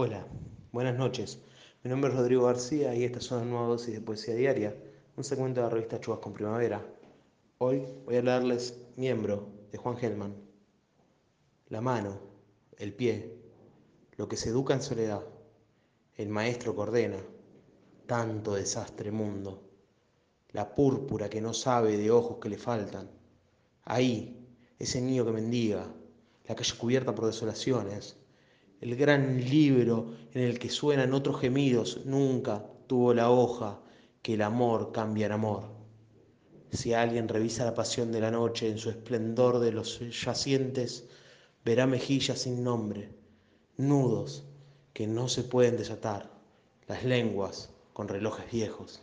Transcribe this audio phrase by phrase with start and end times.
[0.00, 0.24] Hola,
[0.70, 1.40] buenas noches.
[1.82, 4.72] Mi nombre es Rodrigo García y esta es una nueva dosis de poesía diaria,
[5.16, 6.86] un segmento de la revista Chubas con Primavera.
[7.58, 10.36] Hoy voy a leerles Miembro de Juan Gelman.
[11.70, 12.16] La mano,
[12.76, 13.40] el pie,
[14.16, 15.24] lo que se educa en soledad,
[16.14, 17.18] el maestro que ordena,
[18.06, 19.64] tanto desastre mundo,
[20.52, 23.10] la púrpura que no sabe de ojos que le faltan.
[23.82, 24.46] Ahí,
[24.78, 25.92] ese niño que mendiga,
[26.46, 28.16] la calle cubierta por desolaciones,
[28.80, 33.80] el gran libro en el que suenan otros gemidos, nunca tuvo la hoja
[34.22, 35.64] que el amor cambia en amor.
[36.70, 41.08] Si alguien revisa la pasión de la noche en su esplendor de los yacientes,
[41.64, 43.10] verá mejillas sin nombre,
[43.76, 44.44] nudos
[44.92, 46.30] que no se pueden desatar,
[46.86, 49.02] las lenguas con relojes viejos.